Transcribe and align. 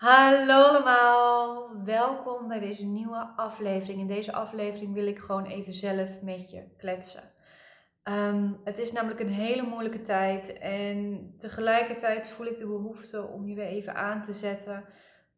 Hallo 0.00 0.62
allemaal, 0.62 1.70
welkom 1.84 2.48
bij 2.48 2.58
deze 2.58 2.86
nieuwe 2.86 3.32
aflevering. 3.36 4.00
In 4.00 4.06
deze 4.06 4.32
aflevering 4.32 4.94
wil 4.94 5.06
ik 5.06 5.18
gewoon 5.18 5.44
even 5.44 5.72
zelf 5.72 6.22
met 6.22 6.50
je 6.50 6.62
kletsen. 6.76 7.22
Ehm, 8.02 8.52
het 8.64 8.78
is 8.78 8.92
namelijk 8.92 9.20
een 9.20 9.28
hele 9.28 9.62
moeilijke 9.62 10.02
tijd 10.02 10.58
en 10.58 11.30
tegelijkertijd 11.38 12.28
voel 12.28 12.46
ik 12.46 12.58
de 12.58 12.66
behoefte 12.66 13.26
om 13.26 13.46
je 13.46 13.54
weer 13.54 13.66
even 13.66 13.94
aan 13.94 14.22
te 14.22 14.32
zetten. 14.32 14.84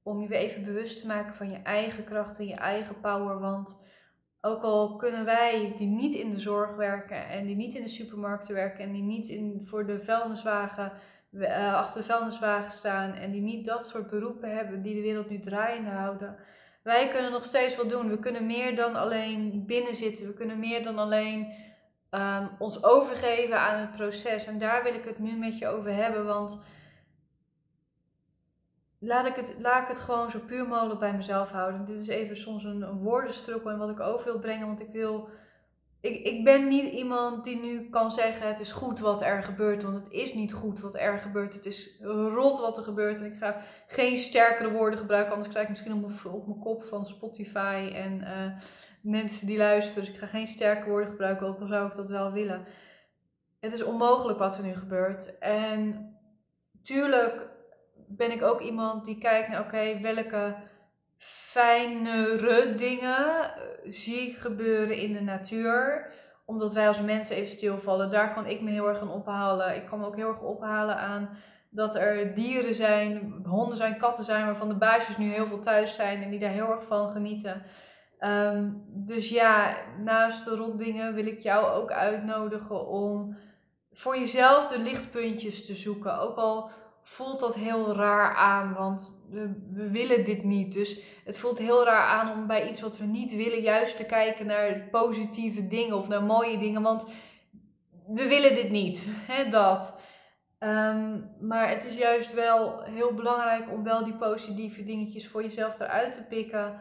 Om 0.02 0.20
je 0.20 0.29
weer 0.29 0.38
even 0.38 0.64
bewust 0.64 1.00
te 1.00 1.06
maken 1.06 1.34
van 1.34 1.50
je 1.50 1.62
eigen 1.62 2.04
kracht 2.04 2.38
en 2.38 2.46
je 2.46 2.54
eigen 2.54 3.00
power. 3.00 3.38
Want 3.38 3.76
ook 4.40 4.62
al 4.62 4.96
kunnen 4.96 5.24
wij 5.24 5.74
die 5.76 5.88
niet 5.88 6.14
in 6.14 6.30
de 6.30 6.38
zorg 6.38 6.76
werken 6.76 7.29
en 7.29 7.46
die 7.46 7.56
niet 7.56 7.74
in 7.74 7.82
de 7.82 7.88
supermarkten 7.88 8.54
werken 8.54 8.84
en 8.84 8.92
die 8.92 9.02
niet 9.02 9.29
in, 9.29 9.60
voor 9.64 9.86
de 9.86 10.00
vuilniswagen 10.00 10.92
uh, 11.32 11.74
achter 11.74 12.00
de 12.00 12.06
vuilniswagen 12.06 12.72
staan 12.72 13.12
en 13.14 13.30
die 13.30 13.40
niet 13.40 13.64
dat 13.64 13.86
soort 13.86 14.10
beroepen 14.10 14.56
hebben 14.56 14.82
die 14.82 14.94
de 14.94 15.00
wereld 15.00 15.30
nu 15.30 15.38
draaiende 15.38 15.90
houden. 15.90 16.36
Wij 16.82 17.08
kunnen 17.08 17.32
nog 17.32 17.44
steeds 17.44 17.76
wat 17.76 17.90
doen. 17.90 18.08
We 18.08 18.18
kunnen 18.18 18.46
meer 18.46 18.76
dan 18.76 18.96
alleen 18.96 19.66
binnenzitten. 19.66 20.26
We 20.26 20.32
kunnen 20.32 20.58
meer 20.58 20.82
dan 20.82 20.98
alleen 20.98 21.52
um, 22.10 22.50
ons 22.58 22.84
overgeven 22.84 23.60
aan 23.60 23.80
het 23.80 23.93
proces. 23.93 24.46
En 24.46 24.58
daar 24.58 24.82
wil 24.82 24.94
ik 24.94 25.04
het 25.04 25.18
nu 25.18 25.36
met 25.36 25.58
je 25.58 25.68
over 25.68 25.94
hebben. 25.94 26.26
Want 26.26 26.58
laat 28.99 29.26
ik 29.26 29.35
het, 29.35 29.57
laat 29.60 29.82
ik 29.82 29.88
het 29.88 29.99
gewoon 29.99 30.30
zo 30.30 30.38
puur 30.38 30.68
mogelijk 30.68 31.00
bij 31.00 31.14
mezelf 31.14 31.50
houden. 31.50 31.85
Dit 31.85 32.00
is 32.00 32.08
even 32.08 32.36
soms 32.36 32.64
een, 32.64 32.83
een 32.83 32.98
woordenstrukkel 32.98 33.70
en 33.70 33.78
wat 33.78 33.91
ik 33.91 34.00
over 34.00 34.24
wil 34.24 34.38
brengen. 34.38 34.66
Want 34.66 34.80
ik 34.80 34.91
wil 34.92 35.28
ik, 36.02 36.24
ik 36.24 36.44
ben 36.44 36.69
niet 36.69 36.92
iemand 36.92 37.44
die 37.44 37.61
nu 37.61 37.88
kan 37.88 38.10
zeggen: 38.10 38.47
het 38.48 38.60
is 38.60 38.72
goed 38.72 38.98
wat 38.98 39.22
er 39.22 39.42
gebeurt. 39.42 39.83
Want 39.83 39.97
het 39.97 40.10
is 40.10 40.34
niet 40.34 40.52
goed 40.52 40.80
wat 40.80 40.94
er 40.94 41.19
gebeurt. 41.19 41.55
Het 41.55 41.66
is 41.66 41.98
rot 42.34 42.58
wat 42.60 42.77
er 42.77 42.83
gebeurt. 42.83 43.19
En 43.19 43.24
ik 43.24 43.36
ga 43.38 43.56
geen 43.86 44.19
sterkere 44.19 44.70
woorden 44.70 44.98
gebruiken, 44.98 45.33
anders 45.33 45.50
krijg 45.50 45.64
ik 45.64 45.70
misschien 45.70 45.92
op 45.92 46.00
mijn, 46.00 46.34
op 46.34 46.46
mijn 46.46 46.58
kop 46.58 46.84
van 46.84 47.06
Spotify 47.06 47.90
en 47.94 48.20
uh, 48.20 48.58
mensen 49.00 49.46
die 49.46 49.56
luisteren. 49.56 50.04
Dus 50.04 50.12
ik 50.12 50.18
ga 50.18 50.27
geen 50.27 50.46
sterke 50.46 50.88
woorden 50.88 51.10
gebruiken, 51.10 51.46
ook 51.46 51.60
al 51.60 51.66
zou 51.66 51.86
ik 51.86 51.94
dat 51.94 52.08
wel 52.08 52.32
willen. 52.32 52.64
Het 53.60 53.72
is 53.72 53.82
onmogelijk 53.82 54.38
wat 54.38 54.56
er 54.56 54.64
nu 54.64 54.74
gebeurt. 54.74 55.38
En 55.38 56.10
tuurlijk 56.82 57.48
ben 57.94 58.30
ik 58.30 58.42
ook 58.42 58.60
iemand 58.60 59.05
die 59.05 59.18
kijkt 59.18 59.48
naar: 59.48 59.60
oké, 59.60 60.00
welke 60.00 60.56
fijnere 61.24 62.74
dingen 62.74 63.44
eh, 63.44 63.52
zie 63.84 64.28
ik 64.28 64.36
gebeuren 64.36 64.96
in 64.96 65.12
de 65.12 65.20
natuur. 65.20 66.12
Omdat 66.44 66.72
wij 66.72 66.88
als 66.88 67.00
mensen 67.00 67.36
even 67.36 67.50
stilvallen. 67.50 68.10
Daar 68.10 68.34
kan 68.34 68.46
ik 68.46 68.60
me 68.60 68.70
heel 68.70 68.88
erg 68.88 69.00
aan 69.00 69.10
ophalen. 69.10 69.76
Ik 69.76 69.86
kan 69.86 70.00
me 70.00 70.06
ook 70.06 70.16
heel 70.16 70.28
erg 70.28 70.40
ophalen 70.40 70.96
aan 70.96 71.30
dat 71.70 71.94
er 71.94 72.34
dieren 72.34 72.74
zijn, 72.74 73.42
honden 73.46 73.76
zijn, 73.76 73.96
katten 73.96 74.24
zijn, 74.24 74.44
waarvan 74.44 74.68
de 74.68 74.74
baasjes 74.74 75.16
nu 75.16 75.32
heel 75.32 75.46
veel 75.46 75.60
thuis 75.60 75.94
zijn 75.94 76.22
en 76.22 76.30
die 76.30 76.38
daar 76.38 76.50
heel 76.50 76.70
erg 76.70 76.84
van 76.84 77.10
genieten. 77.10 77.62
Ehm, 78.18 78.70
dus 78.86 79.28
ja, 79.28 79.76
naast 79.98 80.44
de 80.44 80.56
rotdingen 80.56 81.14
wil 81.14 81.26
ik 81.26 81.40
jou 81.40 81.70
ook 81.70 81.92
uitnodigen 81.92 82.86
om 82.86 83.36
voor 83.92 84.16
jezelf 84.18 84.66
de 84.66 84.78
lichtpuntjes 84.78 85.66
te 85.66 85.74
zoeken. 85.74 86.18
Ook 86.18 86.36
al 86.36 86.70
voelt 87.03 87.41
dat 87.41 87.55
heel 87.55 87.95
raar 87.95 88.34
aan, 88.34 88.75
want 88.75 89.22
we, 89.31 89.53
we, 89.70 89.91
willen 89.91 90.25
dit 90.25 90.45
niet. 90.45 90.72
Dus 90.72 91.00
het 91.25 91.39
voelt 91.39 91.58
heel 91.58 91.84
raar 91.84 92.06
aan 92.06 92.33
om 92.33 92.47
bij 92.47 92.69
iets 92.69 92.81
wat 92.81 92.98
we 92.98 93.05
niet 93.05 93.36
willen, 93.36 93.61
juist 93.61 93.97
te 93.97 94.05
kijken 94.05 94.47
naar 94.47 94.89
positieve 94.91 95.69
dingen 95.69 95.97
of 95.97 96.08
naar 96.08 96.23
mooie 96.23 96.58
dingen, 96.58 96.83
want 96.83 97.06
we 98.06 98.28
willen 98.28 98.55
dit 98.55 98.70
niet. 98.70 99.06
Hè, 99.30 99.50
dat. 99.50 99.97
Ehm, 100.58 101.20
maar 101.41 101.69
het 101.69 101.84
is 101.84 101.95
juist 101.95 102.34
wel 102.34 102.80
heel 102.83 103.14
belangrijk 103.14 103.70
om 103.70 103.83
wel 103.83 104.05
die 104.05 104.17
positieve 104.17 104.84
dingetjes 104.84 105.28
voor 105.28 105.42
jezelf 105.42 105.80
eruit 105.80 106.12
te 106.12 106.23
pikken. 106.23 106.80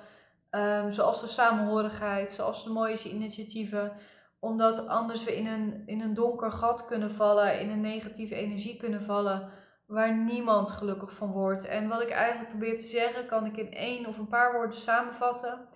Um, 0.51 0.91
zoals 0.91 1.21
de 1.21 1.27
samenhorigheid, 1.27 2.31
zoals 2.31 2.63
de 2.63 2.69
mooie 2.69 3.09
initiatieven. 3.09 3.91
Omdat 4.39 4.87
anders 4.87 5.23
we 5.23 5.35
in 5.35 5.47
een, 5.47 5.83
in 5.85 6.01
een 6.01 6.13
donker 6.13 6.51
gat 6.51 6.85
kunnen 6.85 7.11
vallen, 7.11 7.59
in 7.59 7.69
een 7.69 7.81
negatieve 7.81 8.35
energie 8.35 8.77
kunnen 8.77 9.01
vallen 9.01 9.49
waar 9.91 10.15
niemand 10.15 10.69
gelukkig 10.69 11.13
van 11.13 11.31
wordt. 11.31 11.65
En 11.65 11.87
wat 11.87 12.01
ik 12.01 12.09
eigenlijk 12.09 12.49
probeer 12.49 12.77
te 12.77 12.83
zeggen, 12.83 13.25
kan 13.25 13.45
ik 13.45 13.57
in 13.57 13.73
één 13.73 14.05
of 14.05 14.17
een 14.17 14.27
paar 14.27 14.53
woorden 14.53 14.77
samenvatten. 14.77 15.67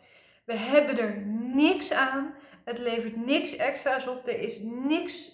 We 0.45 0.53
hebben 0.53 0.99
er 0.99 1.25
niks 1.55 1.93
aan. 1.93 2.33
Het 2.63 2.77
levert 2.77 3.25
niks 3.25 3.55
extra's 3.55 4.07
op. 4.07 4.27
Er 4.27 4.39
is 4.39 4.59
niks. 4.63 5.31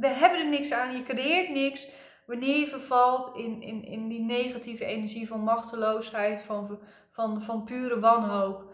We 0.00 0.06
hebben 0.06 0.38
er 0.38 0.48
niks 0.48 0.72
aan. 0.72 0.96
Je 0.96 1.02
creëert 1.02 1.50
niks. 1.50 1.88
Wanneer 2.26 2.58
je 2.58 2.66
vervalt 2.66 3.36
in, 3.36 3.62
in, 3.62 3.84
in 3.84 4.08
die 4.08 4.20
negatieve 4.20 4.84
energie 4.84 5.28
van 5.28 5.40
machteloosheid, 5.40 6.40
van, 6.40 6.78
van, 7.10 7.42
van 7.42 7.64
pure 7.64 8.00
wanhoop. 8.00 8.72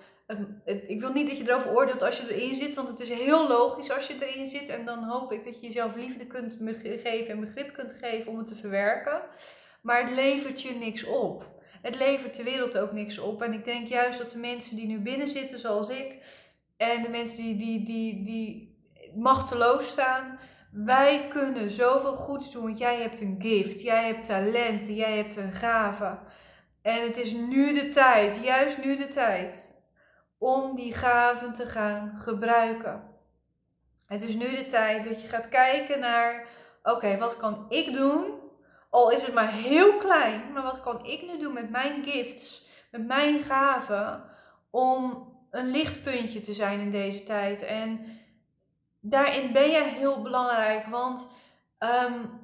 Ik 0.64 1.00
wil 1.00 1.12
niet 1.12 1.28
dat 1.28 1.38
je 1.38 1.48
erover 1.48 1.74
oordeelt 1.74 2.02
als 2.02 2.20
je 2.20 2.34
erin 2.34 2.54
zit, 2.54 2.74
want 2.74 2.88
het 2.88 3.00
is 3.00 3.08
heel 3.08 3.48
logisch 3.48 3.90
als 3.90 4.06
je 4.06 4.26
erin 4.26 4.48
zit. 4.48 4.68
En 4.68 4.84
dan 4.84 5.04
hoop 5.04 5.32
ik 5.32 5.44
dat 5.44 5.60
je 5.60 5.66
jezelf 5.66 5.94
liefde 5.94 6.26
kunt 6.26 6.58
geven 7.02 7.28
en 7.28 7.40
begrip 7.40 7.72
kunt 7.72 7.96
geven 8.00 8.32
om 8.32 8.38
het 8.38 8.46
te 8.46 8.56
verwerken. 8.56 9.20
Maar 9.82 10.02
het 10.02 10.10
levert 10.10 10.62
je 10.62 10.74
niks 10.74 11.04
op. 11.04 11.58
Het 11.82 11.96
levert 11.96 12.36
de 12.36 12.42
wereld 12.42 12.78
ook 12.78 12.92
niks 12.92 13.18
op. 13.18 13.42
En 13.42 13.52
ik 13.52 13.64
denk 13.64 13.88
juist 13.88 14.18
dat 14.18 14.30
de 14.30 14.38
mensen 14.38 14.76
die 14.76 14.86
nu 14.86 14.98
binnen 14.98 15.28
zitten, 15.28 15.58
zoals 15.58 15.88
ik, 15.88 16.24
en 16.76 17.02
de 17.02 17.08
mensen 17.08 17.42
die, 17.42 17.56
die, 17.56 17.84
die, 17.84 18.24
die 18.24 18.78
machteloos 19.14 19.88
staan, 19.88 20.38
wij 20.72 21.26
kunnen 21.28 21.70
zoveel 21.70 22.14
goeds 22.14 22.52
doen. 22.52 22.62
Want 22.62 22.78
jij 22.78 23.00
hebt 23.00 23.20
een 23.20 23.36
gift, 23.38 23.82
jij 23.82 24.06
hebt 24.06 24.24
talenten, 24.24 24.94
jij 24.94 25.16
hebt 25.16 25.36
een 25.36 25.52
gave. 25.52 26.18
En 26.82 27.02
het 27.02 27.16
is 27.16 27.32
nu 27.32 27.74
de 27.74 27.88
tijd, 27.88 28.38
juist 28.42 28.84
nu 28.84 28.96
de 28.96 29.08
tijd, 29.08 29.74
om 30.40 30.76
die 30.76 30.94
gaven 30.94 31.52
te 31.52 31.66
gaan 31.66 32.14
gebruiken. 32.18 33.02
Het 34.06 34.22
is 34.22 34.34
nu 34.34 34.56
de 34.56 34.66
tijd 34.66 35.04
dat 35.04 35.22
je 35.22 35.28
gaat 35.28 35.48
kijken 35.48 36.00
naar: 36.00 36.46
oké, 36.82 37.18
wat 37.18 37.36
kan 37.36 37.66
ik 37.68 37.92
doen 37.92 38.40
al 38.90 39.10
is 39.10 39.22
het 39.22 39.34
maar 39.34 39.52
heel 39.52 39.96
klein, 39.98 40.52
maar 40.52 40.62
wat 40.62 40.80
kan 40.80 41.06
ik 41.06 41.22
nu 41.22 41.38
doen 41.38 41.52
met 41.52 41.70
mijn 41.70 42.04
gifts, 42.04 42.66
met 42.90 43.06
mijn 43.06 43.42
gaven, 43.42 44.24
om 44.70 45.28
een 45.50 45.70
lichtpuntje 45.70 46.40
te 46.40 46.52
zijn 46.52 46.80
in 46.80 46.90
deze 46.90 47.22
tijd? 47.22 47.62
En 47.62 48.18
daarin 49.00 49.52
ben 49.52 49.70
je 49.70 49.82
heel 49.82 50.22
belangrijk, 50.22 50.86
want 50.86 51.26
um, 51.78 52.40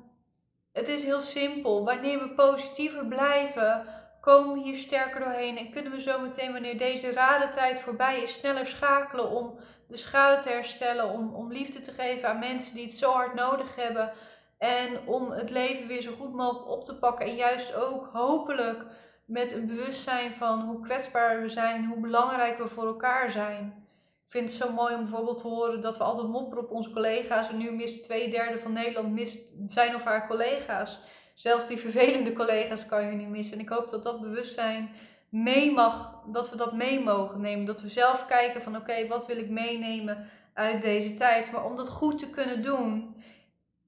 het 0.72 0.88
is 0.88 1.02
heel 1.02 1.20
simpel. 1.20 1.84
Wanneer 1.84 2.18
we 2.18 2.28
positiever 2.28 3.06
blijven, 3.06 3.86
komen 4.26 4.54
we 4.54 4.60
hier 4.60 4.76
sterker 4.76 5.20
doorheen 5.20 5.58
en 5.58 5.70
kunnen 5.70 5.92
we 5.92 6.00
zometeen, 6.00 6.52
wanneer 6.52 6.78
deze 6.78 7.12
rare 7.12 7.50
tijd 7.50 7.80
voorbij 7.80 8.22
is, 8.22 8.32
sneller 8.32 8.66
schakelen 8.66 9.30
om 9.30 9.58
de 9.88 9.96
schade 9.96 10.42
te 10.42 10.48
herstellen, 10.48 11.10
om, 11.10 11.34
om 11.34 11.52
liefde 11.52 11.80
te 11.80 11.90
geven 11.90 12.28
aan 12.28 12.38
mensen 12.38 12.74
die 12.74 12.84
het 12.84 12.92
zo 12.92 13.12
hard 13.12 13.34
nodig 13.34 13.76
hebben. 13.76 14.12
En 14.58 15.06
om 15.06 15.30
het 15.30 15.50
leven 15.50 15.86
weer 15.86 16.00
zo 16.00 16.12
goed 16.12 16.32
mogelijk 16.32 16.68
op 16.68 16.84
te 16.84 16.98
pakken. 16.98 17.26
En 17.26 17.34
juist 17.34 17.74
ook 17.74 18.08
hopelijk 18.12 18.84
met 19.24 19.52
een 19.52 19.66
bewustzijn 19.66 20.34
van 20.34 20.60
hoe 20.60 20.80
kwetsbaar 20.80 21.40
we 21.40 21.48
zijn 21.48 21.74
en 21.74 21.88
hoe 21.88 22.00
belangrijk 22.00 22.58
we 22.58 22.68
voor 22.68 22.86
elkaar 22.86 23.30
zijn. 23.30 23.86
Ik 24.24 24.32
vind 24.32 24.48
het 24.50 24.58
zo 24.58 24.72
mooi 24.72 24.94
om 24.94 25.02
bijvoorbeeld 25.02 25.38
te 25.38 25.48
horen 25.48 25.80
dat 25.80 25.96
we 25.96 26.04
altijd 26.04 26.28
mopperen 26.28 26.64
op 26.64 26.70
onze 26.70 26.90
collega's. 26.90 27.48
En 27.48 27.56
nu 27.56 27.72
mist 27.72 28.02
twee 28.02 28.30
derde 28.30 28.58
van 28.58 28.72
Nederland 28.72 29.12
mist 29.12 29.54
zijn 29.66 29.94
of 29.94 30.04
haar 30.04 30.26
collega's. 30.26 31.00
Zelfs 31.36 31.66
die 31.66 31.76
vervelende 31.76 32.32
collega's 32.32 32.86
kan 32.86 33.04
je 33.06 33.12
niet 33.12 33.28
missen. 33.28 33.54
En 33.54 33.62
ik 33.62 33.68
hoop 33.68 33.90
dat 33.90 34.02
dat 34.02 34.20
bewustzijn 34.20 34.90
mee 35.28 35.72
mag, 35.72 36.22
dat 36.26 36.50
we 36.50 36.56
dat 36.56 36.72
mee 36.72 37.00
mogen 37.00 37.40
nemen. 37.40 37.64
Dat 37.64 37.80
we 37.80 37.88
zelf 37.88 38.26
kijken 38.26 38.62
van 38.62 38.76
oké, 38.76 39.06
wat 39.06 39.26
wil 39.26 39.36
ik 39.36 39.48
meenemen 39.48 40.28
uit 40.54 40.82
deze 40.82 41.14
tijd. 41.14 41.52
Maar 41.52 41.64
om 41.64 41.76
dat 41.76 41.88
goed 41.88 42.18
te 42.18 42.30
kunnen 42.30 42.62
doen, 42.62 43.16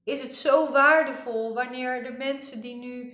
is 0.03 0.21
het 0.21 0.35
zo 0.35 0.71
waardevol 0.71 1.53
wanneer 1.53 2.03
de 2.03 2.11
mensen 2.11 2.61
die 2.61 2.75
nu 2.75 3.13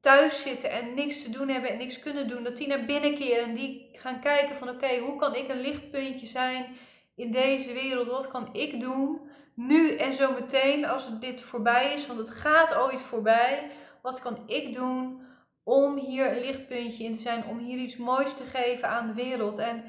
thuis 0.00 0.42
zitten 0.42 0.70
en 0.70 0.94
niks 0.94 1.22
te 1.22 1.30
doen 1.30 1.48
hebben 1.48 1.70
en 1.70 1.78
niks 1.78 1.98
kunnen 1.98 2.28
doen, 2.28 2.42
dat 2.42 2.56
die 2.56 2.68
naar 2.68 2.84
binnen 2.84 3.14
keren 3.14 3.44
en 3.44 3.54
die 3.54 3.88
gaan 3.92 4.20
kijken 4.20 4.56
van 4.56 4.68
oké, 4.68 4.98
hoe 4.98 5.16
kan 5.16 5.34
ik 5.34 5.48
een 5.48 5.60
lichtpuntje 5.60 6.26
zijn 6.26 6.66
in 7.14 7.30
deze 7.30 7.72
wereld? 7.72 8.08
Wat 8.08 8.28
kan 8.28 8.48
ik 8.52 8.80
doen 8.80 9.27
nu 9.58 9.96
en 9.96 10.14
zo 10.14 10.32
meteen 10.32 10.86
als 10.86 11.18
dit 11.20 11.42
voorbij 11.42 11.94
is? 11.94 12.06
Want 12.06 12.18
het 12.18 12.30
gaat 12.30 12.74
ooit 12.74 13.02
voorbij. 13.02 13.70
Wat 14.02 14.20
kan 14.20 14.38
ik 14.46 14.74
doen 14.74 15.22
om 15.64 15.96
hier 15.96 16.32
een 16.32 16.40
lichtpuntje 16.40 17.04
in 17.04 17.16
te 17.16 17.22
zijn, 17.22 17.44
om 17.46 17.58
hier 17.58 17.78
iets 17.78 17.96
moois 17.96 18.34
te 18.34 18.42
geven 18.42 18.88
aan 18.88 19.06
de 19.06 19.14
wereld? 19.14 19.58
En 19.58 19.84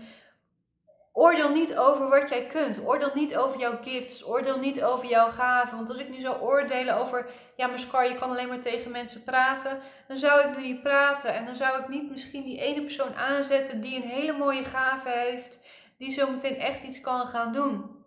Oordeel 1.14 1.50
niet 1.50 1.78
over 1.78 2.10
wat 2.10 2.30
jij 2.30 2.46
kunt. 2.46 2.86
Oordeel 2.86 3.12
niet 3.14 3.36
over 3.36 3.60
jouw 3.60 3.78
gifts. 3.82 4.28
Oordeel 4.28 4.60
niet 4.60 4.84
over 4.84 5.08
jouw 5.08 5.30
gaven. 5.30 5.78
Want 5.78 5.90
als 5.90 6.00
ik 6.00 6.10
nu 6.10 6.20
zou 6.20 6.42
oordelen 6.42 6.98
over, 6.98 7.30
ja, 7.56 7.68
maar 7.68 7.80
Scar, 7.80 8.08
je 8.08 8.16
kan 8.16 8.30
alleen 8.30 8.48
maar 8.48 8.60
tegen 8.60 8.92
mensen 8.92 9.24
praten. 9.24 9.80
Dan 10.08 10.18
zou 10.18 10.50
ik 10.50 10.58
nu 10.58 10.64
niet 10.64 10.82
praten. 10.82 11.34
En 11.34 11.46
dan 11.46 11.56
zou 11.56 11.82
ik 11.82 11.88
niet 11.88 12.10
misschien 12.10 12.44
die 12.44 12.62
ene 12.62 12.82
persoon 12.82 13.16
aanzetten 13.16 13.82
die 13.82 13.96
een 13.96 14.10
hele 14.10 14.38
mooie 14.38 14.64
gave 14.64 15.10
heeft. 15.10 15.60
Die 15.98 16.12
zo 16.12 16.32
meteen 16.32 16.58
echt 16.58 16.84
iets 16.84 17.02
kan 17.02 17.28
gaan 17.28 17.54
doen. 17.54 17.99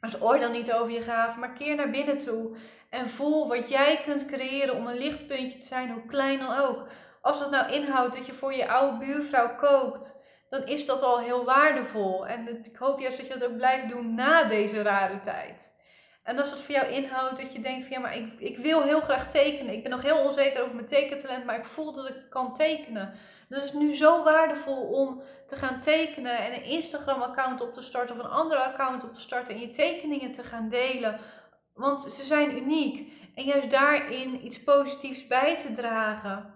Dus 0.00 0.20
oordeel 0.20 0.50
niet 0.50 0.72
over 0.72 0.92
je 0.92 1.00
gaven, 1.00 1.40
maar 1.40 1.52
keer 1.52 1.74
naar 1.74 1.90
binnen 1.90 2.18
toe. 2.18 2.56
En 2.90 3.08
voel 3.08 3.48
wat 3.48 3.68
jij 3.68 4.00
kunt 4.04 4.26
creëren 4.26 4.74
om 4.74 4.86
een 4.86 4.98
lichtpuntje 4.98 5.58
te 5.58 5.66
zijn, 5.66 5.90
hoe 5.90 6.06
klein 6.06 6.38
dan 6.38 6.58
ook. 6.58 6.86
Als 7.20 7.38
dat 7.38 7.50
nou 7.50 7.72
inhoudt 7.72 8.16
dat 8.16 8.26
je 8.26 8.32
voor 8.32 8.54
je 8.54 8.68
oude 8.68 8.96
buurvrouw 8.96 9.54
kookt, 9.54 10.20
dan 10.48 10.66
is 10.66 10.86
dat 10.86 11.02
al 11.02 11.18
heel 11.18 11.44
waardevol. 11.44 12.26
En 12.26 12.64
ik 12.64 12.76
hoop 12.76 13.00
juist 13.00 13.16
dat 13.16 13.26
je 13.26 13.38
dat 13.38 13.48
ook 13.48 13.56
blijft 13.56 13.88
doen 13.88 14.14
na 14.14 14.44
deze 14.44 14.82
rare 14.82 15.20
tijd. 15.20 15.74
En 16.22 16.38
als 16.38 16.50
het 16.50 16.60
voor 16.60 16.74
jou 16.74 16.86
inhoudt 16.88 17.40
dat 17.40 17.52
je 17.52 17.60
denkt 17.60 17.82
van 17.82 17.92
ja, 17.92 17.98
maar 17.98 18.16
ik, 18.16 18.32
ik 18.38 18.58
wil 18.58 18.82
heel 18.82 19.00
graag 19.00 19.30
tekenen. 19.30 19.72
Ik 19.72 19.82
ben 19.82 19.90
nog 19.90 20.02
heel 20.02 20.24
onzeker 20.24 20.62
over 20.62 20.74
mijn 20.74 20.86
tekentalent, 20.86 21.44
maar 21.44 21.58
ik 21.58 21.64
voel 21.64 21.92
dat 21.92 22.08
ik 22.08 22.16
kan 22.30 22.54
tekenen. 22.54 23.14
Het 23.48 23.64
is 23.64 23.72
nu 23.72 23.94
zo 23.94 24.24
waardevol 24.24 24.82
om 24.82 25.22
te 25.46 25.56
gaan 25.56 25.80
tekenen 25.80 26.38
en 26.38 26.54
een 26.54 26.64
Instagram-account 26.64 27.60
op 27.60 27.74
te 27.74 27.82
starten 27.82 28.18
of 28.18 28.24
een 28.24 28.30
andere 28.30 28.60
account 28.60 29.04
op 29.04 29.14
te 29.14 29.20
starten 29.20 29.54
en 29.54 29.60
je 29.60 29.70
tekeningen 29.70 30.32
te 30.32 30.42
gaan 30.42 30.68
delen. 30.68 31.20
Want 31.74 32.00
ze 32.00 32.24
zijn 32.24 32.56
uniek. 32.56 33.12
En 33.34 33.44
juist 33.44 33.70
daarin 33.70 34.46
iets 34.46 34.62
positiefs 34.62 35.26
bij 35.26 35.58
te 35.58 35.72
dragen. 35.72 36.54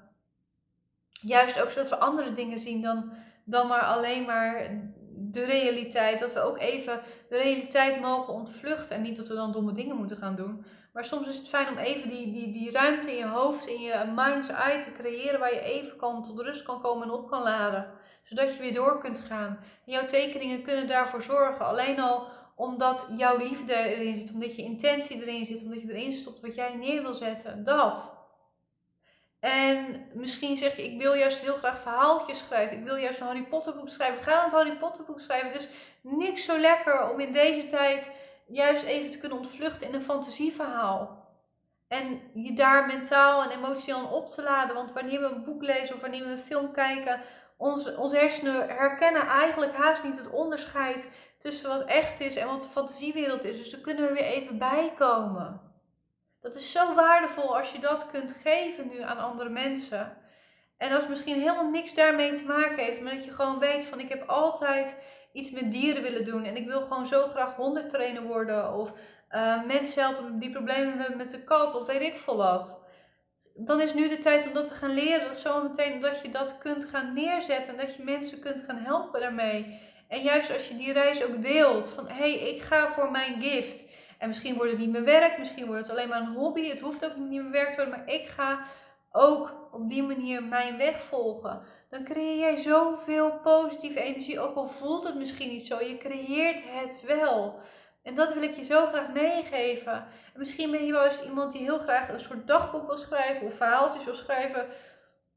Juist 1.10 1.62
ook 1.62 1.70
zodat 1.70 1.88
we 1.88 1.98
andere 1.98 2.32
dingen 2.32 2.58
zien 2.58 2.82
dan, 2.82 3.12
dan 3.44 3.66
maar 3.66 3.82
alleen 3.82 4.24
maar 4.24 4.70
de 5.10 5.44
realiteit. 5.44 6.20
Dat 6.20 6.32
we 6.32 6.40
ook 6.40 6.58
even 6.58 7.00
de 7.28 7.36
realiteit 7.36 8.00
mogen 8.00 8.34
ontvluchten. 8.34 8.96
En 8.96 9.02
niet 9.02 9.16
dat 9.16 9.28
we 9.28 9.34
dan 9.34 9.52
domme 9.52 9.72
dingen 9.72 9.96
moeten 9.96 10.16
gaan 10.16 10.36
doen. 10.36 10.64
Maar 10.92 11.04
soms 11.04 11.28
is 11.28 11.36
het 11.36 11.48
fijn 11.48 11.68
om 11.68 11.78
even 11.78 12.08
die, 12.08 12.32
die, 12.32 12.52
die 12.52 12.70
ruimte 12.70 13.10
in 13.10 13.16
je 13.16 13.26
hoofd, 13.26 13.66
in 13.66 13.80
je 13.80 14.12
mind's 14.14 14.48
eye 14.48 14.78
te 14.78 14.92
creëren. 14.92 15.40
Waar 15.40 15.54
je 15.54 15.60
even 15.60 15.96
kan, 15.96 16.24
tot 16.24 16.40
rust 16.40 16.62
kan 16.62 16.80
komen 16.80 17.02
en 17.02 17.14
op 17.14 17.28
kan 17.28 17.42
laden. 17.42 17.90
Zodat 18.22 18.54
je 18.54 18.60
weer 18.60 18.74
door 18.74 18.98
kunt 18.98 19.20
gaan. 19.20 19.58
En 19.86 19.92
jouw 19.92 20.06
tekeningen 20.06 20.62
kunnen 20.62 20.86
daarvoor 20.86 21.22
zorgen. 21.22 21.66
Alleen 21.66 22.00
al 22.00 22.26
omdat 22.56 23.08
jouw 23.16 23.36
liefde 23.36 23.74
erin 23.74 24.16
zit. 24.16 24.32
Omdat 24.32 24.56
je 24.56 24.62
intentie 24.62 25.20
erin 25.22 25.46
zit. 25.46 25.62
Omdat 25.62 25.80
je 25.80 25.94
erin 25.94 26.12
stopt 26.12 26.40
wat 26.40 26.54
jij 26.54 26.74
neer 26.74 27.02
wil 27.02 27.14
zetten. 27.14 27.64
Dat. 27.64 28.18
En 29.40 30.06
misschien 30.14 30.56
zeg 30.56 30.76
je, 30.76 30.84
ik 30.84 31.00
wil 31.00 31.14
juist 31.14 31.40
heel 31.40 31.54
graag 31.54 31.80
verhaaltjes 31.80 32.38
schrijven. 32.38 32.78
Ik 32.78 32.84
wil 32.84 32.96
juist 32.96 33.20
een 33.20 33.26
Harry 33.26 33.42
Potter 33.42 33.74
boek 33.74 33.88
schrijven. 33.88 34.22
Ga 34.22 34.34
dan 34.34 34.44
het 34.44 34.52
Harry 34.52 34.76
Potter 34.76 35.04
boek 35.04 35.20
schrijven. 35.20 35.58
Is 35.58 35.68
niks 36.00 36.44
zo 36.44 36.58
lekker 36.58 37.10
om 37.10 37.20
in 37.20 37.32
deze 37.32 37.66
tijd 37.66 38.10
juist 38.50 38.84
even 38.84 39.10
te 39.10 39.18
kunnen 39.18 39.38
ontvluchten 39.38 39.86
in 39.86 39.94
een 39.94 40.02
fantasieverhaal. 40.02 41.28
En 41.88 42.20
je 42.34 42.52
daar 42.52 42.86
mentaal 42.86 43.42
en 43.42 43.50
emotioneel 43.50 44.06
op 44.06 44.28
te 44.28 44.42
laden. 44.42 44.74
Want 44.74 44.92
wanneer 44.92 45.20
we 45.20 45.26
een 45.26 45.44
boek 45.44 45.62
lezen 45.62 45.94
of 45.94 46.00
wanneer 46.00 46.24
we 46.24 46.30
een 46.30 46.38
film 46.38 46.72
kijken, 46.72 47.20
onze, 47.56 47.96
onze 47.96 48.16
hersenen 48.16 48.68
herkennen 48.68 49.26
eigenlijk 49.26 49.74
haast 49.74 50.02
niet 50.02 50.18
het 50.18 50.30
onderscheid 50.30 51.08
tussen 51.38 51.68
wat 51.68 51.84
echt 51.84 52.20
is 52.20 52.36
en 52.36 52.46
wat 52.46 52.60
de 52.60 52.68
fantasiewereld 52.68 53.44
is. 53.44 53.56
Dus 53.56 53.70
daar 53.70 53.80
kunnen 53.80 54.06
we 54.06 54.12
weer 54.12 54.24
even 54.24 54.58
bijkomen. 54.58 55.60
Dat 56.40 56.54
is 56.54 56.72
zo 56.72 56.94
waardevol 56.94 57.58
als 57.58 57.72
je 57.72 57.78
dat 57.78 58.10
kunt 58.10 58.32
geven 58.32 58.88
nu 58.88 59.00
aan 59.00 59.18
andere 59.18 59.48
mensen. 59.48 60.16
En 60.76 60.92
als 60.92 61.08
misschien 61.08 61.40
helemaal 61.40 61.70
niks 61.70 61.94
daarmee 61.94 62.32
te 62.32 62.44
maken 62.44 62.84
heeft, 62.84 63.00
maar 63.00 63.14
dat 63.14 63.24
je 63.24 63.32
gewoon 63.32 63.58
weet 63.58 63.84
van 63.84 64.00
ik 64.00 64.08
heb 64.08 64.28
altijd 64.28 64.96
iets 65.32 65.50
met 65.50 65.72
dieren 65.72 66.02
willen 66.02 66.24
doen 66.24 66.44
en 66.44 66.56
ik 66.56 66.66
wil 66.66 66.80
gewoon 66.80 67.06
zo 67.06 67.26
graag 67.26 67.54
hondentrainer 67.54 68.22
worden 68.22 68.74
of 68.74 68.92
uh, 69.30 69.64
mensen 69.64 70.02
helpen 70.02 70.38
die 70.38 70.50
problemen 70.50 70.98
hebben 70.98 71.16
met 71.16 71.30
de 71.30 71.44
kat 71.44 71.74
of 71.74 71.86
weet 71.86 72.00
ik 72.00 72.16
veel 72.16 72.36
wat. 72.36 72.88
Dan 73.54 73.80
is 73.80 73.94
nu 73.94 74.08
de 74.08 74.18
tijd 74.18 74.46
om 74.46 74.52
dat 74.52 74.68
te 74.68 74.74
gaan 74.74 74.94
leren. 74.94 75.26
Dat 75.26 75.36
zo 75.36 75.62
meteen 75.62 76.00
dat 76.00 76.20
je 76.22 76.28
dat 76.28 76.58
kunt 76.58 76.84
gaan 76.84 77.14
neerzetten 77.14 77.78
en 77.78 77.86
dat 77.86 77.94
je 77.94 78.02
mensen 78.02 78.40
kunt 78.40 78.62
gaan 78.62 78.76
helpen 78.76 79.20
daarmee. 79.20 79.80
En 80.08 80.22
juist 80.22 80.52
als 80.52 80.68
je 80.68 80.76
die 80.76 80.92
reis 80.92 81.24
ook 81.24 81.42
deelt 81.42 81.88
van 81.88 82.08
hé, 82.08 82.14
hey, 82.14 82.32
ik 82.32 82.62
ga 82.62 82.92
voor 82.92 83.10
mijn 83.10 83.42
gift. 83.42 83.84
En 84.18 84.28
misschien 84.28 84.54
wordt 84.54 84.70
het 84.70 84.80
niet 84.80 84.90
meer 84.90 85.04
werk, 85.04 85.38
misschien 85.38 85.66
wordt 85.66 85.82
het 85.82 85.90
alleen 85.90 86.08
maar 86.08 86.20
een 86.20 86.34
hobby. 86.34 86.68
Het 86.68 86.80
hoeft 86.80 87.04
ook 87.04 87.16
niet 87.16 87.42
meer 87.42 87.50
werk 87.50 87.72
te 87.72 87.76
worden, 87.76 87.98
maar 87.98 88.14
ik 88.14 88.28
ga 88.28 88.60
ook 89.10 89.68
op 89.72 89.88
die 89.88 90.02
manier 90.02 90.42
mijn 90.42 90.76
weg 90.76 91.00
volgen. 91.00 91.62
Dan 91.88 92.04
creëer 92.04 92.38
jij 92.38 92.56
zoveel 92.56 93.38
positieve 93.38 94.00
energie, 94.00 94.40
ook 94.40 94.56
al 94.56 94.66
voelt 94.66 95.04
het 95.04 95.14
misschien 95.14 95.48
niet 95.48 95.66
zo. 95.66 95.80
Je 95.80 95.98
creëert 95.98 96.62
het 96.66 97.02
wel. 97.06 97.60
En 98.02 98.14
dat 98.14 98.32
wil 98.34 98.42
ik 98.42 98.54
je 98.54 98.64
zo 98.64 98.86
graag 98.86 99.12
meegeven. 99.12 99.92
En 99.92 100.38
misschien 100.38 100.70
ben 100.70 100.86
je 100.86 100.92
wel 100.92 101.04
eens 101.04 101.24
iemand 101.24 101.52
die 101.52 101.62
heel 101.62 101.78
graag 101.78 102.08
een 102.08 102.20
soort 102.20 102.46
dagboek 102.46 102.86
wil 102.86 102.96
schrijven 102.96 103.46
of 103.46 103.54
verhaaltjes 103.54 104.04
wil 104.04 104.14
schrijven. 104.14 104.66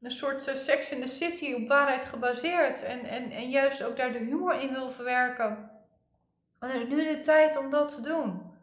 Een 0.00 0.10
soort 0.10 0.48
uh, 0.48 0.54
Sex 0.54 0.92
in 0.92 1.00
the 1.00 1.08
City 1.08 1.52
op 1.52 1.68
waarheid 1.68 2.04
gebaseerd. 2.04 2.82
En, 2.82 3.04
en, 3.04 3.30
en 3.30 3.50
juist 3.50 3.82
ook 3.82 3.96
daar 3.96 4.12
de 4.12 4.18
humor 4.18 4.60
in 4.60 4.72
wil 4.72 4.90
verwerken. 4.90 5.70
En 6.58 6.70
het 6.70 6.82
is 6.82 6.88
nu 6.88 7.04
de 7.04 7.20
tijd 7.20 7.56
om 7.56 7.70
dat 7.70 7.94
te 7.94 8.00
doen. 8.00 8.53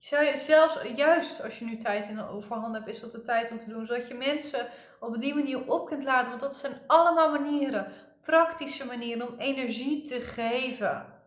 Zelfs 0.00 0.76
juist 0.96 1.42
als 1.42 1.58
je 1.58 1.64
nu 1.64 1.76
tijd 1.76 2.08
in 2.08 2.20
overhand 2.20 2.74
hebt, 2.74 2.88
is 2.88 3.00
dat 3.00 3.10
de 3.10 3.22
tijd 3.22 3.50
om 3.50 3.58
te 3.58 3.68
doen. 3.68 3.86
Zodat 3.86 4.08
je 4.08 4.14
mensen 4.14 4.68
op 5.00 5.20
die 5.20 5.34
manier 5.34 5.66
op 5.66 5.86
kunt 5.86 6.04
laden. 6.04 6.28
Want 6.28 6.40
dat 6.40 6.56
zijn 6.56 6.80
allemaal 6.86 7.30
manieren, 7.30 7.92
praktische 8.22 8.86
manieren 8.86 9.28
om 9.28 9.38
energie 9.38 10.02
te 10.02 10.20
geven. 10.20 11.18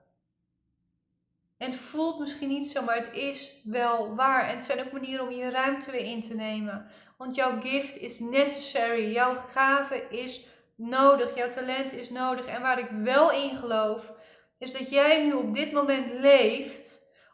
En 1.57 1.69
het 1.69 1.79
voelt 1.79 2.19
misschien 2.19 2.49
niet 2.49 2.67
zo, 2.67 2.83
maar 2.83 2.95
het 2.95 3.13
is 3.13 3.61
wel 3.63 4.15
waar. 4.15 4.47
En 4.47 4.55
het 4.55 4.63
zijn 4.63 4.79
ook 4.79 4.91
manieren 4.91 5.27
om 5.27 5.31
je 5.31 5.49
ruimte 5.49 5.91
weer 5.91 6.05
in 6.05 6.21
te 6.21 6.35
nemen. 6.35 6.87
Want 7.17 7.35
jouw 7.35 7.61
gift 7.61 7.97
is 7.97 8.19
necessary. 8.19 9.11
Jouw 9.11 9.35
gave 9.35 10.07
is 10.09 10.47
nodig. 10.75 11.35
Jouw 11.35 11.49
talent 11.49 11.93
is 11.93 12.09
nodig. 12.09 12.45
En 12.45 12.61
waar 12.61 12.79
ik 12.79 12.89
wel 13.03 13.31
in 13.31 13.57
geloof, 13.57 14.11
is 14.57 14.71
dat 14.71 14.89
jij 14.89 15.23
nu 15.23 15.33
op 15.33 15.53
dit 15.53 15.71
moment 15.71 16.19
leeft 16.19 16.92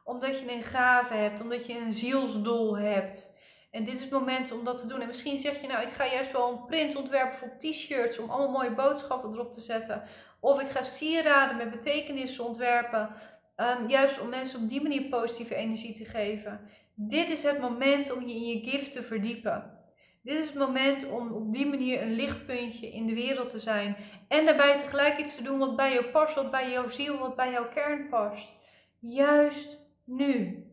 omdat 0.10 0.40
je 0.40 0.52
een 0.52 0.62
gave 0.62 1.14
hebt, 1.14 1.42
omdat 1.42 1.66
je 1.66 1.78
een 1.78 1.94
zielsdoel 1.94 2.78
hebt. 2.78 3.38
En 3.72 3.84
dit 3.84 3.94
is 3.94 4.02
het 4.02 4.12
moment 4.12 4.52
om 4.52 4.64
dat 4.64 4.78
te 4.78 4.88
doen. 4.88 5.02
En 5.02 5.08
misschien 5.08 5.40
zeg 5.40 5.62
je 5.62 5.68
nou, 5.68 5.82
ik 5.82 5.94
ga 5.94 6.06
juist 6.06 6.32
wel 6.32 6.52
een 6.52 6.66
print 6.66 6.96
ontwerpen 6.96 7.38
voor 7.38 7.58
t-shirts 7.58 8.20
om 8.20 8.30
allemaal 8.30 8.52
mooie 8.52 8.76
boodschappen 8.76 9.34
erop 9.34 9.52
te 9.52 9.62
zetten. 9.62 10.04
Of 10.40 10.62
ik 10.62 10.70
ga 10.70 10.82
sieraden 10.82 11.58
met 11.58 11.72
betekenissen 11.72 12.46
ontwerpen. 12.46 13.10
Um, 13.56 13.88
juist 13.88 14.22
om 14.22 14.30
mensen 14.30 14.62
op 14.62 14.70
die 14.70 14.82
manier 14.82 15.02
positieve 15.02 15.56
energie 15.56 15.94
te 15.94 16.06
geven. 16.06 16.62
Dit 16.94 17.30
is 17.30 17.44
het 17.44 17.60
moment 17.60 18.14
om 18.14 18.28
je 18.28 18.36
in 18.36 18.48
je 18.48 18.70
gift 18.70 18.92
te 18.92 19.04
verdiepen. 19.04 19.78
Dit 20.24 20.38
is 20.38 20.46
het 20.46 20.56
moment 20.56 21.10
om 21.10 21.32
op 21.32 21.54
die 21.54 21.68
manier 21.68 22.02
een 22.02 22.16
lichtpuntje 22.16 22.92
in 22.92 23.08
de 23.08 23.14
wereld 23.14 23.50
te 23.50 23.60
zijn. 23.60 23.98
En 24.28 24.46
daarbij 24.46 24.78
tegelijk 24.78 25.20
iets 25.20 25.36
te 25.36 25.44
doen 25.44 25.60
wat 25.60 25.76
bij 25.76 25.94
jou 25.94 26.06
past, 26.06 26.36
wat 26.36 26.52
bij 26.52 26.72
jouw 26.72 26.88
ziel, 26.88 27.18
wat 27.18 27.36
bij 27.36 27.52
jouw 27.52 27.70
kern 27.70 28.10
past. 28.10 28.54
Juist 29.00 29.89
nu. 30.10 30.64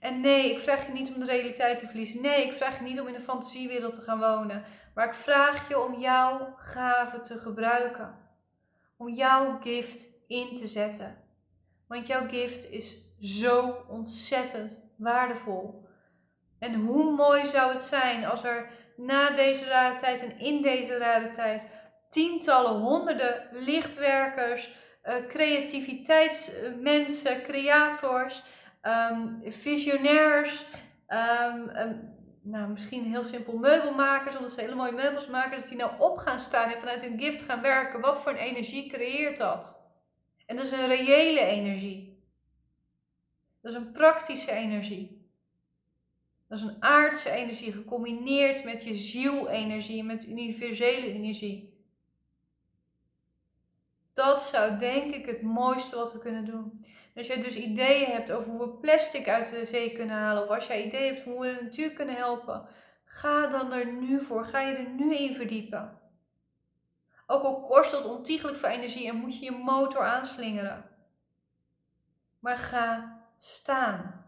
En 0.00 0.20
nee, 0.20 0.50
ik 0.50 0.58
vraag 0.58 0.86
je 0.86 0.92
niet 0.92 1.12
om 1.14 1.20
de 1.20 1.26
realiteit 1.26 1.78
te 1.78 1.86
verliezen. 1.86 2.22
Nee, 2.22 2.46
ik 2.46 2.52
vraag 2.52 2.78
je 2.78 2.84
niet 2.84 3.00
om 3.00 3.06
in 3.06 3.14
een 3.14 3.20
fantasiewereld 3.20 3.94
te 3.94 4.00
gaan 4.00 4.18
wonen. 4.18 4.64
Maar 4.94 5.06
ik 5.06 5.14
vraag 5.14 5.68
je 5.68 5.80
om 5.80 6.00
jouw 6.00 6.54
gave 6.56 7.20
te 7.20 7.38
gebruiken. 7.38 8.18
Om 8.96 9.08
jouw 9.08 9.58
gift 9.60 10.08
in 10.26 10.56
te 10.56 10.66
zetten. 10.66 11.16
Want 11.88 12.06
jouw 12.06 12.28
gift 12.28 12.70
is 12.70 12.96
zo 13.20 13.84
ontzettend 13.88 14.80
waardevol. 14.96 15.88
En 16.58 16.74
hoe 16.74 17.14
mooi 17.14 17.46
zou 17.46 17.72
het 17.72 17.82
zijn 17.82 18.26
als 18.26 18.44
er 18.44 18.70
na 18.96 19.30
deze 19.30 19.64
rare 19.64 19.96
tijd 19.96 20.20
en 20.20 20.38
in 20.38 20.62
deze 20.62 20.96
rare 20.98 21.30
tijd 21.30 21.66
tientallen, 22.08 22.80
honderden 22.80 23.48
lichtwerkers, 23.50 24.70
creativiteitsmensen, 25.28 27.42
creators, 27.42 28.42
um, 28.82 29.42
visionairs, 29.48 30.64
um, 31.08 31.70
nou, 32.42 32.70
misschien 32.70 33.04
heel 33.04 33.24
simpel 33.24 33.58
meubelmakers, 33.58 34.36
omdat 34.36 34.52
ze 34.52 34.60
hele 34.60 34.74
mooie 34.74 34.92
meubels 34.92 35.28
maken, 35.28 35.58
dat 35.58 35.68
die 35.68 35.76
nou 35.76 35.90
op 35.98 36.18
gaan 36.18 36.40
staan 36.40 36.72
en 36.72 36.78
vanuit 36.78 37.02
hun 37.02 37.18
gift 37.18 37.42
gaan 37.42 37.60
werken. 37.60 38.00
Wat 38.00 38.20
voor 38.20 38.32
een 38.32 38.38
energie 38.38 38.90
creëert 38.90 39.36
dat? 39.36 39.82
En 40.46 40.56
dat 40.56 40.64
is 40.64 40.72
een 40.72 40.86
reële 40.86 41.44
energie. 41.44 42.24
Dat 43.60 43.72
is 43.72 43.78
een 43.78 43.92
praktische 43.92 44.52
energie. 44.52 45.28
Dat 46.48 46.58
is 46.58 46.64
een 46.64 46.82
aardse 46.82 47.30
energie 47.30 47.72
gecombineerd 47.72 48.64
met 48.64 48.84
je 48.84 48.96
zielenergie, 48.96 50.04
met 50.04 50.26
universele 50.26 51.12
energie. 51.12 51.69
Dat 54.20 54.42
zou 54.42 54.78
denk 54.78 55.14
ik 55.14 55.26
het 55.26 55.42
mooiste 55.42 55.96
wat 55.96 56.12
we 56.12 56.18
kunnen 56.18 56.44
doen. 56.44 56.84
Als 57.16 57.26
jij 57.26 57.40
dus 57.40 57.56
ideeën 57.56 58.10
hebt 58.10 58.30
over 58.30 58.50
hoe 58.50 58.60
we 58.60 58.68
plastic 58.68 59.28
uit 59.28 59.50
de 59.50 59.66
zee 59.66 59.92
kunnen 59.92 60.16
halen, 60.16 60.42
of 60.42 60.48
als 60.48 60.66
jij 60.66 60.84
ideeën 60.84 61.06
hebt 61.06 61.20
van 61.20 61.32
hoe 61.32 61.40
we 61.40 61.54
de 61.54 61.62
natuur 61.62 61.90
kunnen 61.90 62.14
helpen, 62.14 62.66
ga 63.04 63.46
dan 63.46 63.72
er 63.72 63.92
nu 63.92 64.22
voor. 64.22 64.44
Ga 64.44 64.60
je 64.60 64.76
er 64.76 64.88
nu 64.88 65.16
in 65.16 65.34
verdiepen. 65.34 65.98
Ook 67.26 67.42
al 67.42 67.60
kost 67.60 67.90
dat 67.90 68.04
ontiegelijk 68.04 68.58
veel 68.58 68.68
energie 68.68 69.08
en 69.08 69.16
moet 69.16 69.38
je 69.38 69.44
je 69.44 69.50
motor 69.50 70.04
aanslingeren. 70.04 70.90
Maar 72.38 72.58
ga 72.58 73.18
staan. 73.38 74.24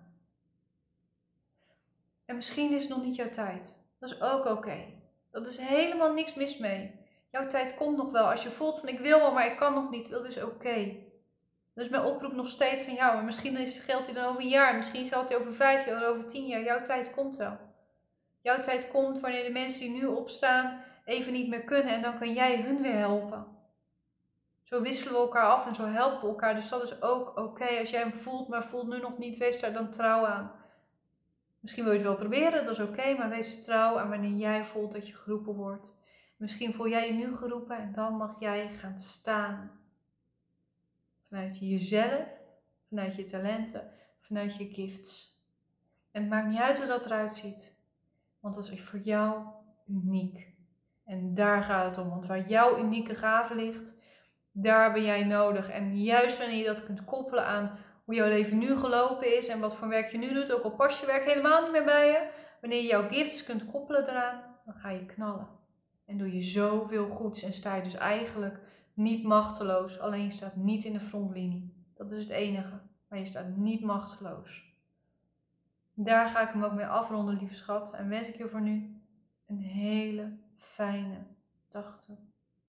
En 2.24 2.34
misschien 2.34 2.72
is 2.72 2.80
het 2.80 2.90
nog 2.90 3.02
niet 3.02 3.16
jouw 3.16 3.30
tijd. 3.30 3.78
Dat 3.98 4.10
is 4.10 4.20
ook 4.20 4.44
oké. 4.44 4.84
Dat 5.30 5.46
is 5.46 5.56
helemaal 5.56 6.12
niks 6.12 6.34
mis 6.34 6.58
mee. 6.58 7.01
Jouw 7.32 7.46
tijd 7.46 7.74
komt 7.74 7.96
nog 7.96 8.10
wel. 8.10 8.30
Als 8.30 8.42
je 8.42 8.50
voelt 8.50 8.80
van 8.80 8.88
ik 8.88 8.98
wil 8.98 9.18
wel, 9.18 9.32
maar 9.32 9.46
ik 9.46 9.56
kan 9.56 9.74
nog 9.74 9.90
niet, 9.90 10.10
dat 10.10 10.24
is 10.24 10.42
oké. 10.42 10.96
Dus 11.74 11.88
mijn 11.88 12.04
oproep 12.04 12.32
nog 12.32 12.48
steeds 12.48 12.84
van 12.84 12.94
jou. 12.94 13.14
Maar 13.14 13.24
misschien 13.24 13.56
is, 13.56 13.78
geldt 13.78 14.06
die 14.06 14.14
dan 14.14 14.24
over 14.24 14.40
een 14.40 14.48
jaar, 14.48 14.76
misschien 14.76 15.08
geldt 15.08 15.28
die 15.28 15.38
over 15.38 15.54
vijf 15.54 15.86
jaar, 15.86 16.06
over 16.06 16.26
tien 16.26 16.46
jaar. 16.46 16.62
Jouw 16.62 16.82
tijd 16.82 17.10
komt 17.14 17.36
wel. 17.36 17.58
Jouw 18.40 18.60
tijd 18.60 18.88
komt 18.88 19.20
wanneer 19.20 19.44
de 19.44 19.50
mensen 19.50 19.80
die 19.80 19.90
nu 19.90 20.06
opstaan 20.06 20.84
even 21.04 21.32
niet 21.32 21.48
meer 21.48 21.64
kunnen 21.64 21.94
en 21.94 22.02
dan 22.02 22.18
kan 22.18 22.32
jij 22.32 22.62
hun 22.62 22.82
weer 22.82 22.96
helpen. 22.96 23.46
Zo 24.62 24.82
wisselen 24.82 25.12
we 25.12 25.18
elkaar 25.18 25.46
af 25.46 25.66
en 25.66 25.74
zo 25.74 25.84
helpen 25.84 26.20
we 26.20 26.26
elkaar. 26.26 26.54
Dus 26.54 26.68
dat 26.68 26.82
is 26.82 27.02
ook 27.02 27.38
oké. 27.38 27.66
Als 27.78 27.90
jij 27.90 28.00
hem 28.00 28.12
voelt, 28.12 28.48
maar 28.48 28.64
voelt 28.64 28.88
nu 28.88 28.98
nog 28.98 29.18
niet, 29.18 29.36
wees 29.36 29.60
daar 29.60 29.72
dan 29.72 29.90
trouw 29.90 30.26
aan. 30.26 30.52
Misschien 31.60 31.84
wil 31.84 31.92
je 31.92 31.98
het 31.98 32.08
wel 32.08 32.16
proberen, 32.16 32.64
dat 32.64 32.72
is 32.72 32.84
oké, 32.84 33.14
maar 33.14 33.28
wees 33.28 33.62
trouw 33.62 33.98
aan 33.98 34.08
wanneer 34.08 34.36
jij 34.36 34.64
voelt 34.64 34.92
dat 34.92 35.08
je 35.08 35.14
geroepen 35.14 35.54
wordt. 35.54 35.92
Misschien 36.42 36.74
voel 36.74 36.88
jij 36.88 37.06
je 37.06 37.12
nu 37.12 37.34
geroepen 37.34 37.76
en 37.76 37.92
dan 37.92 38.16
mag 38.16 38.36
jij 38.38 38.68
gaan 38.68 38.98
staan. 38.98 39.70
Vanuit 41.28 41.58
jezelf, 41.58 42.24
vanuit 42.88 43.16
je 43.16 43.24
talenten, 43.24 43.90
vanuit 44.20 44.56
je 44.56 44.68
gifts. 44.72 45.40
En 46.10 46.20
het 46.20 46.30
maakt 46.30 46.48
niet 46.48 46.60
uit 46.60 46.78
hoe 46.78 46.86
dat 46.86 47.04
eruit 47.04 47.32
ziet, 47.32 47.76
want 48.40 48.54
dat 48.54 48.70
is 48.70 48.82
voor 48.82 48.98
jou 48.98 49.46
uniek. 49.86 50.54
En 51.04 51.34
daar 51.34 51.62
gaat 51.62 51.96
het 51.96 52.04
om, 52.04 52.10
want 52.10 52.26
waar 52.26 52.48
jouw 52.48 52.78
unieke 52.78 53.14
gave 53.14 53.54
ligt, 53.54 53.94
daar 54.52 54.92
ben 54.92 55.02
jij 55.02 55.24
nodig. 55.24 55.70
En 55.70 56.02
juist 56.02 56.38
wanneer 56.38 56.58
je 56.58 56.64
dat 56.64 56.84
kunt 56.84 57.04
koppelen 57.04 57.46
aan 57.46 57.78
hoe 58.04 58.14
jouw 58.14 58.28
leven 58.28 58.58
nu 58.58 58.76
gelopen 58.76 59.36
is 59.36 59.48
en 59.48 59.60
wat 59.60 59.76
voor 59.76 59.88
werk 59.88 60.08
je 60.08 60.18
nu 60.18 60.32
doet, 60.32 60.52
ook 60.52 60.64
al 60.64 60.76
pas 60.76 61.00
je 61.00 61.06
werk 61.06 61.24
helemaal 61.24 61.62
niet 61.62 61.72
meer 61.72 61.84
bij 61.84 62.06
je, 62.06 62.30
wanneer 62.60 62.80
je 62.80 62.88
jouw 62.88 63.08
gifts 63.08 63.44
kunt 63.44 63.66
koppelen 63.66 64.08
eraan, 64.08 64.58
dan 64.64 64.74
ga 64.74 64.90
je 64.90 65.06
knallen. 65.06 65.61
En 66.04 66.18
doe 66.18 66.34
je 66.34 66.42
zoveel 66.42 67.08
goeds 67.08 67.42
en 67.42 67.52
sta 67.52 67.74
je 67.74 67.82
dus 67.82 67.94
eigenlijk 67.94 68.60
niet 68.94 69.24
machteloos, 69.24 69.98
alleen 69.98 70.24
je 70.24 70.30
staat 70.30 70.56
niet 70.56 70.84
in 70.84 70.92
de 70.92 71.00
frontlinie. 71.00 71.74
Dat 71.94 72.12
is 72.12 72.20
het 72.20 72.30
enige, 72.30 72.80
maar 73.08 73.18
je 73.18 73.24
staat 73.24 73.56
niet 73.56 73.80
machteloos. 73.80 74.70
Daar 75.94 76.28
ga 76.28 76.40
ik 76.40 76.52
hem 76.52 76.64
ook 76.64 76.74
mee 76.74 76.86
afronden, 76.86 77.36
lieve 77.36 77.54
schat. 77.54 77.92
En 77.92 78.08
wens 78.08 78.28
ik 78.28 78.36
je 78.36 78.48
voor 78.48 78.60
nu 78.60 79.02
een 79.46 79.60
hele 79.60 80.38
fijne 80.56 81.26
dag 81.68 82.00
toe. 82.00 82.16